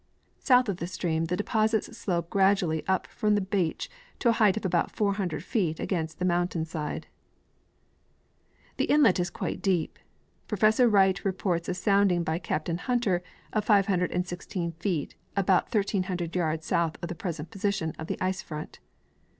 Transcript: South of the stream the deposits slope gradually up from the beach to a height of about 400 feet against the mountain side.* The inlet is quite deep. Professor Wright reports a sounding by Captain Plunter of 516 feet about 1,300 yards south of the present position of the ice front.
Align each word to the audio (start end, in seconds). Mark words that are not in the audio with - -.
South 0.39 0.67
of 0.67 0.77
the 0.77 0.87
stream 0.87 1.25
the 1.25 1.37
deposits 1.37 1.95
slope 1.95 2.31
gradually 2.31 2.83
up 2.87 3.05
from 3.05 3.35
the 3.35 3.39
beach 3.39 3.87
to 4.17 4.29
a 4.29 4.39
height 4.41 4.57
of 4.57 4.65
about 4.65 4.89
400 4.89 5.43
feet 5.43 5.79
against 5.79 6.17
the 6.17 6.25
mountain 6.25 6.65
side.* 6.65 7.05
The 8.77 8.85
inlet 8.85 9.19
is 9.19 9.29
quite 9.29 9.61
deep. 9.61 9.99
Professor 10.47 10.89
Wright 10.89 11.23
reports 11.23 11.69
a 11.69 11.75
sounding 11.75 12.23
by 12.23 12.39
Captain 12.39 12.77
Plunter 12.79 13.21
of 13.53 13.63
516 13.65 14.71
feet 14.71 15.13
about 15.37 15.65
1,300 15.65 16.35
yards 16.35 16.65
south 16.65 16.95
of 17.03 17.07
the 17.07 17.13
present 17.13 17.51
position 17.51 17.93
of 17.99 18.07
the 18.07 18.17
ice 18.19 18.41
front. 18.41 18.79